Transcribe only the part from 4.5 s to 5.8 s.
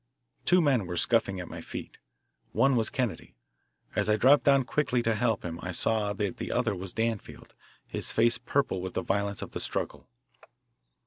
quickly to help him I